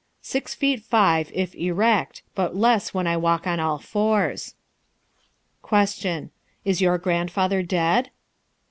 Six 0.23 0.55
feet 0.55 0.81
five, 0.83 1.29
if 1.31 1.53
erect, 1.53 2.23
but 2.33 2.55
less 2.55 2.91
when 2.91 3.05
I 3.05 3.17
walk 3.17 3.45
on 3.45 3.59
all 3.59 3.77
fours. 3.77 4.55
Q. 5.61 6.31
Is 6.65 6.81
your 6.81 6.97
grandfather 6.97 7.61
dead? 7.61 8.09